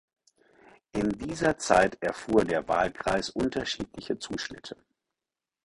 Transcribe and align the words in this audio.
In 0.93 1.09
dieser 1.11 1.59
Zeit 1.59 2.01
erfuhr 2.01 2.43
der 2.43 2.67
Wahlkreis 2.67 3.29
unterschiedliche 3.29 4.17
Zuschnitte. 4.17 4.75